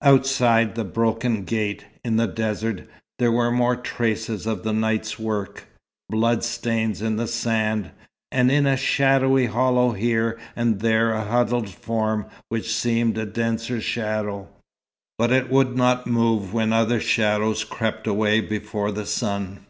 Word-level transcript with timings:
Outside 0.00 0.76
the 0.76 0.82
broken 0.84 1.44
gate, 1.44 1.84
in 2.02 2.16
the 2.16 2.26
desert, 2.26 2.88
there 3.18 3.30
were 3.30 3.50
more 3.50 3.76
traces 3.76 4.46
of 4.46 4.62
the 4.62 4.72
night's 4.72 5.18
work; 5.18 5.66
blood 6.08 6.42
stains 6.42 7.02
in 7.02 7.16
the 7.16 7.26
sand, 7.26 7.90
and 8.32 8.50
in 8.50 8.64
a 8.66 8.78
shadowy 8.78 9.44
hollow 9.44 9.90
here 9.92 10.38
and 10.56 10.80
there 10.80 11.12
a 11.12 11.24
huddled 11.26 11.68
form 11.68 12.24
which 12.48 12.74
seemed 12.74 13.18
a 13.18 13.26
denser 13.26 13.78
shadow. 13.78 14.48
But 15.18 15.32
it 15.32 15.50
would 15.50 15.76
not 15.76 16.06
move 16.06 16.54
when 16.54 16.72
other 16.72 16.98
shadows 16.98 17.62
crept 17.62 18.06
away 18.06 18.40
before 18.40 18.90
the 18.90 19.04
sun. 19.04 19.66